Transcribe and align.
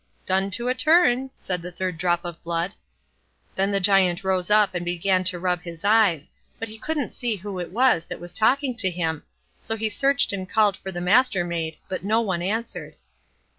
"Done 0.25 0.49
to 0.57 0.67
a 0.67 0.73
turn", 0.73 1.29
said 1.39 1.61
the 1.61 1.69
third 1.71 1.99
drop 1.99 2.25
of 2.25 2.41
blood. 2.41 2.73
Then 3.53 3.69
the 3.69 3.79
Giant 3.79 4.23
rose 4.23 4.49
up 4.49 4.73
and 4.73 4.83
began 4.83 5.23
to 5.25 5.37
rub 5.37 5.61
his 5.61 5.85
eyes, 5.85 6.27
but 6.57 6.67
he 6.69 6.79
couldn't 6.79 7.13
see 7.13 7.35
who 7.35 7.59
it 7.59 7.69
was 7.71 8.07
that 8.07 8.19
was 8.19 8.33
talking 8.33 8.75
to 8.77 8.89
him, 8.89 9.21
so 9.59 9.75
he 9.75 9.89
searched 9.89 10.33
and 10.33 10.49
called 10.49 10.75
for 10.77 10.91
the 10.91 11.01
Mastermaid, 11.01 11.77
but 11.87 12.03
no 12.03 12.19
one 12.19 12.41
answered. 12.41 12.95